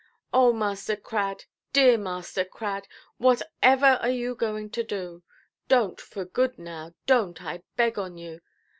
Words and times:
"Oh, 0.33 0.51
Master 0.51 0.95
Crad, 0.95 1.45
dear 1.73 1.95
Master 1.95 2.43
Crad, 2.43 2.87
whatever 3.17 3.99
are 4.01 4.09
you 4.09 4.33
going 4.33 4.71
to 4.71 4.81
do? 4.83 5.21
Donʼt, 5.69 5.99
for 5.99 6.25
good 6.25 6.57
now, 6.57 6.95
donʼt, 7.07 7.41
I 7.43 7.61
beg 7.75 7.99
on 7.99 8.17
you. 8.17 8.41